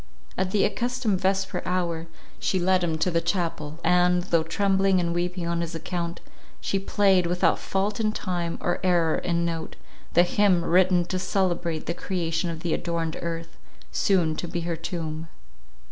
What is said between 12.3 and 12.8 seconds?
of the